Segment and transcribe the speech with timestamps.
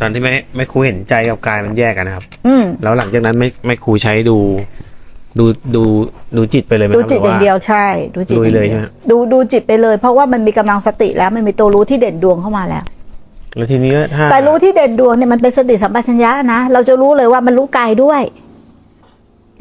[0.00, 4.38] ตอนที่แม่แม่ครูเห็นใจกับกายมันแยกกันนะครับ อืมแล้วหลังจากนั้นไม่ไม่ครูใช้ดู
[5.38, 5.82] ดูดู
[6.36, 12.84] ดูจิตไปเลยไหมดูครับจิตอย่างเดียวใช่ ดูจิตลุยเลยอางใช่ไหมดูดูจิตไปเลย เพราะว่ามันมีกำลังสติแล้วมันมีตัวรู้ที่เด่นดวงเข้ามาแล้ว
[13.56, 18.22] แล้วทีนี้ก็ถ้าแต่รู้ที่เด่นดวงเนี่ยมันเป็นสติสัมปชัญญะนะเราจะรู้เลยว่ามันรู้กายด้วย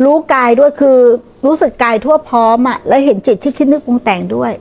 [0.06, 0.98] รู้กายด้วยคือ
[1.46, 4.52] รู้สึกกายทั่วพร้อมอะแล้วเห็นจิตที่คิดนึกปรุงแต่งด้วย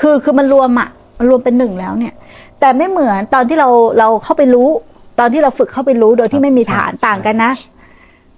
[0.00, 0.88] คือคือมันรวมอะ
[1.18, 2.14] มันรวมเป็นหนึ่งแล้วเนี่ย
[2.60, 3.68] แต่ไม่เหมือนตอนที่เรา
[3.98, 4.68] เราเข้าไปรู้
[5.18, 7.52] ตอนที่เราฝึกเข้าไปรู้โดยที่ไม่มีฐานต่างกันนะ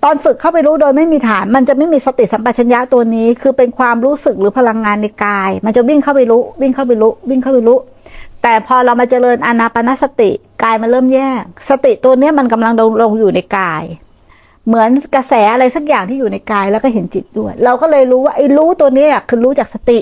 [0.05, 7.79] ตอนฝึกเข้าไปรู้โดยไม่มีฐาน มันจะไม่มีสติสัมปชัญญะตัวนี้ คือเป็นความรู้สึกหรือพลังงานในกาย มันจะวิ่งเข้าไปรู้ วิ่งเข้าไปรู้ วิ่งเข้าไปรู้
[8.43, 10.31] แต่พอเรามาเจริญอานาปานสติ
[10.63, 13.85] กายมันเริ่มแยก สติตัวเนี้ยมันกำลังลงลงอยู่ในกาย
[14.67, 19.99] เหมือนกระแสอะไรสักอย่างที่อยู่ในกายแล้วก็เห็นจิตด้วย เราก็เลยรู้ว่าไอ้รู้ตัวเนี้ยคือรู้จากสติ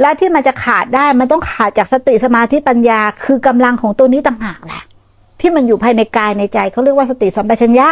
[0.00, 4.82] และที่มันจะขาดได้มันต้องขาดจากสติสมาธิปัญญา คือกำลังของตัวนี้ต่างหากแหละ
[5.46, 7.88] ที่มันอยู่ภายในกายในใจเขาเรียกว่าสติสัมปชัญญะ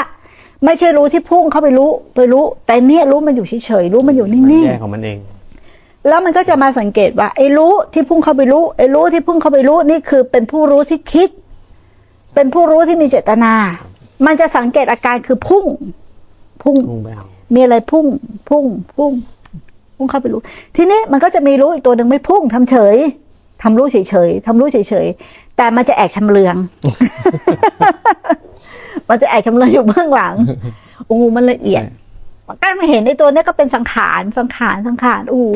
[0.65, 11.29] ไม่ใช่รู้ที่พุ่งเข้าไปรู้ไปรู้ แต่เนี่ยรู้มันอยู่เฉยๆรู้มันอยู่นิ่มันงแยกของมันเองๆแล้วมันก็จะมาสังเกตว่าไอ้รู้ที่พุ่งเข้าไปรู้ไอ้รู้ที่พุ่งเข้าไปรู้นี่คือเป็นผู้รู้ที่คิด
[12.35, 13.53] เป็นผู้รู้ที่มีเจตนา
[14.27, 15.65] มันจะสังเกตอาการคือพุ่ง
[16.63, 18.07] พุ่งพุ่งไปเอามีอะไรพุ่ง
[18.49, 18.65] พุ่ง
[18.97, 19.13] พุ่ง
[19.97, 20.41] พุ่งเข้าไปรู้
[20.77, 22.97] ทีนี้มันก็จะมีรู้อีกตัวหนึ่งไม่พุ่งทำเฉย
[23.63, 23.97] ทำรู้เฉ
[24.29, 26.57] ยๆทำรู้เฉยๆแต่มันจะแอกชำเลือง
[29.09, 30.35] มันจะแอกชำเลืองอยู่เบื้องหลัง
[31.07, 31.85] โอ้โหมันละเอียด
[32.47, 35.53] มันก็มาเห็นในตัวเนี้ยก็เป็นสังขารสังขารสังขารโอ้โห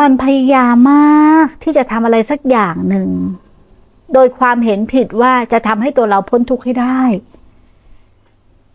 [0.00, 3.08] มันพยายามมากที่จะทำอะไรสักอย่างหนึ่ง
[4.14, 7.00] โดยความเห็นผิดว่าจะทำให้ตัวเราพ้นทุกข์ให้ได้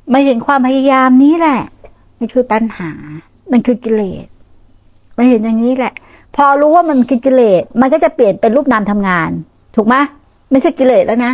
[0.10, 1.62] ไม่เห็นความพยายามนี้แหละ
[2.18, 2.92] มันคือตัณหา
[3.52, 4.28] มันคือกิเลส
[5.16, 5.94] ไม่เห็นอย่างนี้แหละ
[6.36, 9.30] พอรู้ว่ามันคือกิเลสมันก็จะเปลี่ยนเป็นรูปนามทำงาน
[9.76, 9.96] ถูกไหม
[10.52, 11.34] ไม่ใช่กิเลสแล้วนะ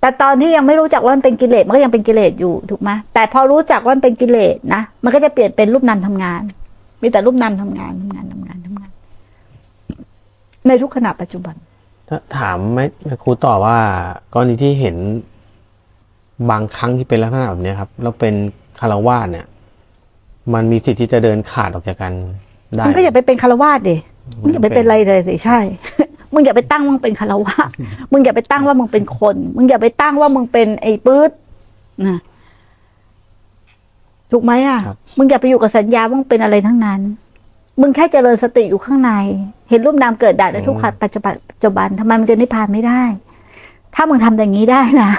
[0.00, 6.42] แต่ตอนที่ยังไม่รู้จักว่ามันเป็นกิเลสมันก็ยังเป็นกิเลสอยู่ถูกไหมแต่พอรู้จักว่ามันเป็นกิเลสนะมันก็จะเปลี่ยนเป็นรูปนามทำงาน
[7.02, 8.88] มีแต่รูปนามทำงานทำงานทำงานทำงาน
[10.66, 11.54] ในทุกขณะปัจจุบัน
[12.08, 13.78] ถ้าถามไหมแม่ครูตอบว่า
[14.32, 14.96] กรณีที่เห็น
[16.50, 18.34] บางครั้งที่เป็นลักษณะแบบเนี้ยครับแล้วเป็น
[18.80, 19.46] คารวาสเนี่ย
[20.54, 22.12] มันมีสิทธิ์ที่จะเดินขาดออกจากกัน
[22.74, 23.96] ได้มึงก็อย่าไปเป็นคารวาสดิ
[24.42, 25.58] มึงอย่าไปเป็นอะไรเลยสิใช่
[26.32, 27.70] มึงอย่าไปตั้งว่ามึงเป็นคารวาส
[28.12, 31.30] มึงอย่าไปตั้งว่ามึงเป็นคน มึงอย่าไปตั้งว่ามึงเป็นไอ้ปื๊ด
[32.06, 32.18] นะ
[34.30, 37.00] ถูกไหมอะครับมึงอย่าไปอยู่กับสัญญาว่ามึงเป็นอะไรทั้งนั้น
[37.80, 39.12] มึงแค่เจริญสติอยู่ข้างใน
[39.68, 43.02] เห็นรูปนามเกิดดับในทุกขณะปัจจุบันปัจจุบันทำไมมันจะนิพพานไม่ได้
[43.94, 45.10] ถ้ามึงทำอย่างนี้ได้นะ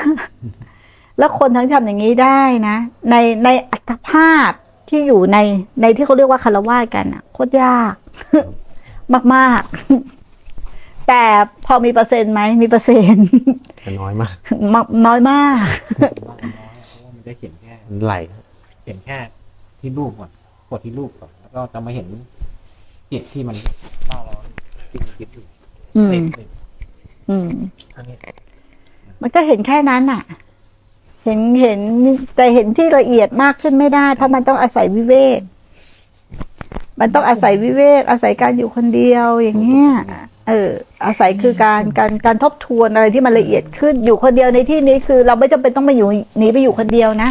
[1.19, 2.75] แล้วคนทั้งที่ทำอย่างนี้ได้นะ
[3.09, 4.51] ในในอัตภาพ
[4.89, 5.37] ที่อยู่ใน
[5.81, 7.93] ในที่เขาเรียกว่าคารวะกันอะโคตรยาก
[9.35, 9.63] มาก
[10.35, 11.23] ๆ แต่
[11.65, 13.29] พอมีเปอร์เซ็นต์ไหมมีเปอร์เซ็นต์
[13.77, 14.33] แต่น้อยมาก
[14.73, 15.65] มากน้อยมาก
[16.27, 18.13] ว่ามันน้อยเพราะว่ามันจะเห็นแค่มันไหล
[18.85, 19.17] เห็นแค่
[19.79, 20.31] ที่รูปก่อน
[20.69, 22.07] กดที่รูปก่อนแล้วก็จะมาเห็น
[23.11, 23.55] จิตที่มัน
[24.07, 24.35] เล่าเรา
[24.89, 25.45] ที่มันคิดอยู่
[25.97, 26.47] อืมเต็มเลย
[27.29, 27.49] อืม
[27.95, 28.17] อันนี้
[29.21, 30.21] มันก็เห็นแค่นั้นอะ
[31.25, 31.79] เห็นเห็น
[32.35, 35.41] แต่เห็นที่ละเอียดมากขึ้นไม่ได้ เพราะมันต้องอาศัยวิเวก
[36.99, 39.91] มันต้องอาศัยวิเวก อาศัยการอยู่คนเดียวอย่างเงี้ย
[40.47, 40.69] เออ
[41.05, 47.29] อาศัยคือการการการทบทวนอะไรที่มันละเอียดขึ้นอยู่คนเดียวในที่นี้คือ เราไม่จำเป็นต้องไปอยู่หนีไปอยู่คนเดียวนะ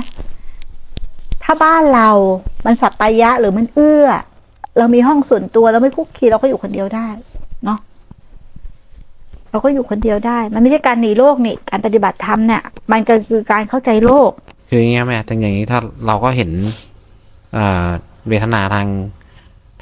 [1.45, 2.09] ถ้าบ้านเรา
[2.67, 4.07] มันสัปปายะหรือมันเอื้อ
[4.79, 7.09] เรามีห้องส่วนตัวเราไม่คุกคีเราก็อยู่คนเดียวได้
[7.65, 7.79] เนาะ
[9.51, 12.63] เราก็อยู่คนเดียวได้ มันไม่ใช่การหนีโลกนี่การปฏิบัติธรรมเนี่ย
[12.93, 14.31] มันก็คือการเข้าใจโลก
[14.69, 16.51] คืออย่างเงี้ยแม่จังอย่างนี้ถ้าเราก็เห็น
[18.29, 18.87] เวทนาทาง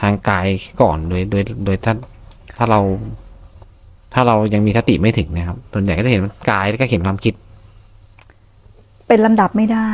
[0.00, 0.47] ทางกาย
[0.81, 1.94] ก่อนโดยโดยโดยถ้า
[2.56, 2.81] ถ้าเรา
[4.15, 7.34] ถ้าเรายังมีสติไม่ถึงนะครับส่วนใหญ่ก็จะเห็นกายแล้วก็เห็นความคิด
[9.09, 9.91] เป็นลำดับไม่ได้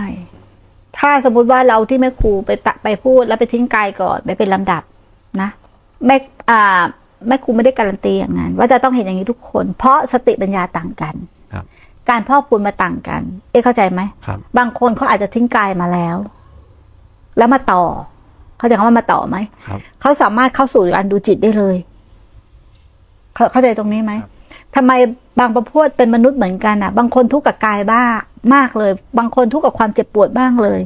[0.98, 4.82] ถ้าสมมุติว่าเราที่แม่ครูไปตะไปพูดแล้วไปทิ้งกายก่อนไปเป็นลำดับ
[5.40, 5.50] นะ
[6.06, 6.16] แม่
[6.50, 6.82] อ่า
[7.28, 11.14] แม่ครูไม่ได้การันตีอย่างนั้น ว่าจะต้องเห็นอย่างนี้ทุกคน เพราะสติปัญญาต่างกัน
[11.52, 11.64] ครับ
[12.10, 16.16] การพอกพูนมาต่างกัน เอ๊ะเข้าใจไหมครับ บางคนเขาอาจจะทิ้งกายมาแล้ว
[17.38, 17.84] แล้วมาต่อ
[18.60, 19.36] เขาใจะคำว่ามาต่อไหม
[19.68, 21.76] ครับเขาสามารถเข้าสู่การดูจิตได้เลย
[23.34, 24.12] เข้าเข้าใจตรงนี้ไหม
[24.76, 24.92] ทำไม
[25.38, 28.02] บางประพวดเป็นมนุษย์เหมือนกันอะ บางคนทุกข์กับกายบ้า
[28.54, 30.80] มากเลย บางคนทุกข์กับความเจ็บปวดบ้างเลย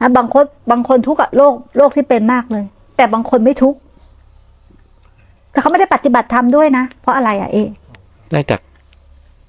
[0.00, 2.64] นะบางคนบางคนทุกข์กับโรคโรคที่เป็นมากเลย
[2.96, 3.78] แต่บางคนไม่ทุกข์
[5.50, 7.68] แต่เขาไม่ได้ปฏิบัติธรรมด้วยนะ เพราะอะไรอะเอะ
[8.32, 8.60] ได้จาก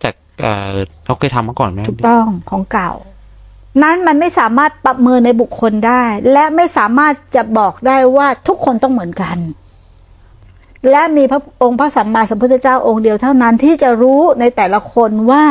[0.04, 0.68] จากเอ่อ
[1.06, 2.92] เราเคยทำมาก่อนไหมถูกต้องของเก่า
[3.84, 9.38] นั้นมันไม่สามารถประเมินในบุคคลได้ และไม่สามารถจะบอกได้ว่าทุกคนต้องเหมือนกัน
[10.90, 15.44] และมีพระองค์พระสัมมาสัมพุทธเจ้าองค์เดียวเท่านั้นที่จะรู้ในแต่ละคนว่า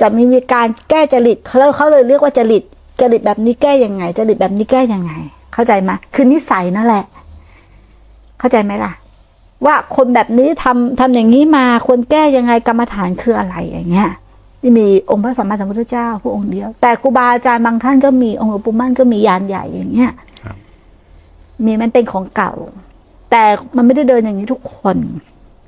[0.00, 2.62] จะมีมีการแก้จริตเขาเขาเลยเรียกว่าจริต
[3.00, 5.12] จริตแบบนี้แก้ยังไง จริตแบบนี้แก้ยังไง
[5.52, 7.04] เข้าใจไหมคือนิสัยนั่นแหละ
[8.38, 8.92] เข้าใจไหมล่ะ
[9.66, 14.10] ว่าคนแบบนี้ทำทำอย่างนี้มาควรแก้ยังไงกรรมฐานคืออะไรอย่างเงี้ย
[14.66, 20.12] ที่มีองค์พระสัมมาสัมพุทธเจ้าพระองค์เดียว แต่ครูบาอาจารย์บางท่านก็มีองค์หลวงปู่มั่นก็มียานใหญ่อย่างเงี้ย
[20.44, 20.56] ครับ
[21.64, 22.52] มีมันเป็นของเก่า
[23.30, 23.42] แต่
[23.76, 24.96] มันไม่ได้เดินอย่างนี้ทุกคน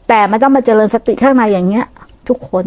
[0.09, 1.87] แต่มันต้องมาเจริญสติข้างในอย่างเงี้ย
[2.29, 2.67] ทุกคน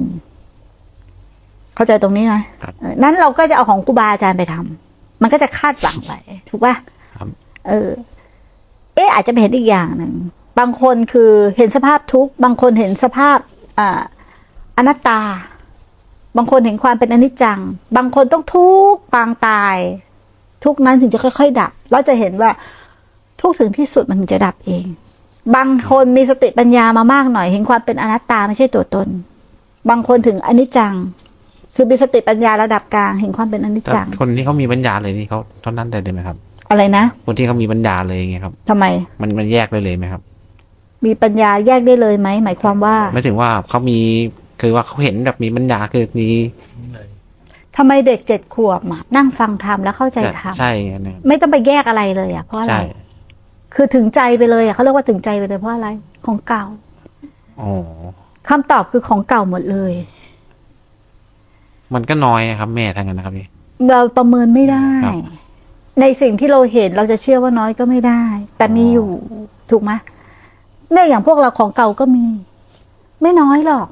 [1.75, 6.13] เข้าใจตรงนี้ไหมครับเออนั้นเราก็จะเอาของครูบาอาจารย์ไปทำมันก็จะคาดหวังไป
[6.49, 6.73] ถูกป่ะ
[7.15, 7.27] ครับ
[7.67, 7.89] เออ
[8.95, 10.13] เอ๊ะอาจจะเป็นเห็นอีกอย่างหนึ่ง
[10.59, 13.37] บางคนคือเห็นสภาพทุกข์บางคนเห็นสภาพ
[13.79, 14.01] อ่า
[14.77, 15.21] อนัตตา
[16.37, 17.59] บางคนเห็นความเป็นอนิจจัง
[17.97, 19.77] บางคนต้องทุกข์ปางตาย
[20.63, 22.49] ทุกข์นั้นถึงจะค่อย ๆ ดับ เราจะเห็นว่า
[23.41, 24.85] ทุกข์ถึงที่สุดมันถึงจะดับเอง
[25.55, 29.07] บางคนมีสติปัญญามามากหน่อย เห็นความเป็นอนัตตาไม่ใช่ตัวตน
[29.89, 30.93] บางคนถึงอนิจจัง
[31.75, 36.37] คือมีสติปัญญาระดับกลางเห็นความเป็นอนิจแต่จัง คนที่เขามีปัญญาเลยนี่เขาเท่านั้นได้เลยไหมครับ
[36.69, 38.85] อะไรนะ คนที่เขามีปัญญาเลยไงครับทำไม
[39.21, 40.21] มันมันแยกได้เลยไหมครับ
[41.05, 43.99] มีปัญญาแยกได้เลยไหมหมายความว่า ไม่ถึงว่าเขามี
[44.61, 46.27] คือว่าเขาเห็นแบบมีปัญญาคือมี
[47.77, 52.81] ทำไมเด็กเจ็ดขวบอะนั่งฟังธรรมแล้วเข้าใจธรรมใช่ไงนะครับไม่ต้องไปแยกอะไรเลยอะเพราะอะไรใช่
[53.75, 55.87] คือถึงใจไปเลยอะเขาเรียกว่าถึงใจไปเลยเพราะอะไร
[56.25, 56.65] ของเก่า
[57.61, 57.71] อ๋อ
[58.49, 59.93] คำตอบคือของเก่าหมดเลย
[61.93, 63.47] มันก็น้อยอะครับ แม่ทางนั้นนะครับพี่
[63.91, 65.15] เราประเมินไม่ได้ครับ
[66.01, 68.23] ในสิ่งที่เราเห็นเราจะเชื่อว่าน้อยก็ไม่ได้
[68.57, 69.09] แต่มีอยู่
[69.71, 69.91] ถูกไหม
[70.91, 72.25] เนี่ยอย่างพวกเราของเก่าก็มี
[73.21, 73.87] ไม่น้อยหรอก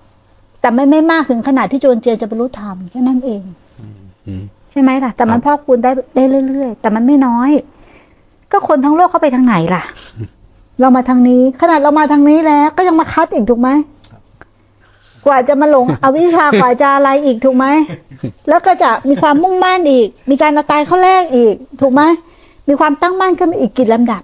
[0.62, 3.42] แต่ไม่ไม่มากถึงขนาดที่โจรเจียนจะบรรลุธรรมแค่นั้นเอง
[4.27, 7.50] อืมใช่ไหมล่ะ แต่มันครับพอกคูณได้ได้เรื่อยๆแต่มันไม่น้อย
[8.51, 9.83] ก็คนทั้งโลกเขาไปทางไหนล่ะ
[10.80, 13.69] เรามาทางนี้ ขนาดเรามาทางนี้แล้ว ก็ยังมาคัดอีกถูกไหม
[15.25, 17.65] กว่าจะมาหลงอวิชชากว่าจะอะไรอีกถูกไหม
[18.50, 22.01] แล้วก็จะมีความมุ่งมั่นอีก มีการเอาตายเข้าแรกอีก ถูกไหม
[22.68, 24.24] มีความตั้งมั่นขึ้นมาอีกกี่ลำดับ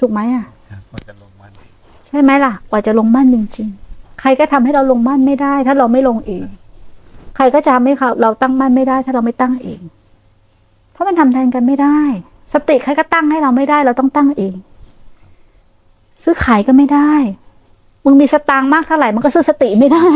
[0.00, 0.44] ถูกไหมอะ
[2.06, 3.87] ใช่ไหมล่ะ กว่าจะลงมั่นจริงๆ
[4.20, 6.46] ใครก็ทำให้เราลงมั่นไม่ได้ ถ้าเราไม่ลงเอง
[7.36, 9.80] ใครก็จะทำให้เขาเราตั้งมั่นไม่ได้ ถ้าเราไม่ตั้งเอง
[10.92, 11.98] เพราะมันทำแทนกันไม่ได้
[12.54, 14.54] สติใครก็ตั้งให้เราไม่ได้ เราต้องตั้งเอง
[16.24, 17.12] ซื้อขายก็ไม่ได้
[18.04, 20.08] มึงมีสตางค์มากเท่าไหร่มันก็ซื้อสติไม่ได้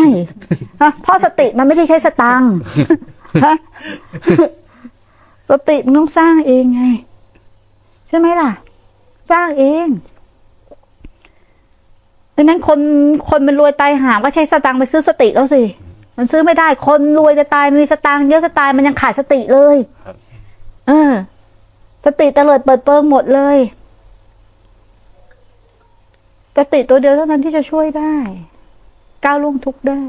[0.83, 2.53] ฮะเพราะสติมันไม่ได้ใช้สตางค์
[3.45, 3.55] ฮะ
[5.51, 6.83] สติมันต้องสร้างเองไง
[8.09, 8.51] ใช่ไหมล่ะ
[9.31, 9.87] สร้างเอง
[12.37, 12.81] ดังนั้นคน
[13.29, 15.63] คนมันรวยตายหาก็ใช้สตางค์ไปซื้อสติแล้วสิ
[16.17, 19.77] มันซื้อไม่ได้ คนรวยจะตายมีสตางค์เยอะจะตายมันยังขาดสติเลย
[20.89, 21.13] เออ
[22.05, 23.59] สติเตลิดเปิดเปิงหมดเลย
[26.57, 28.15] สติตัวเดียวเท่านั้นที่จะช่วยได้
[29.25, 30.01] ก้าวล่วงทุกข์ได้